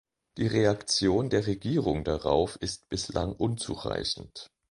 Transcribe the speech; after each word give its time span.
Die 0.37 0.47
Reaktion 0.47 1.29
der 1.29 1.45
Regierung 1.45 2.03
darauf 2.03 2.55
ist 2.59 2.89
bislang 2.89 3.33
unzureichend. 3.33 4.49